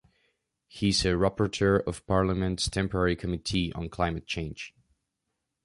He 0.67 0.89
is 0.89 1.03
Rapporteur 1.03 1.85
of 1.85 2.03
Parliament's 2.07 2.67
Temporary 2.67 3.15
Committee 3.15 3.71
on 3.73 3.87
Climate 3.89 4.25
Change. 4.25 4.73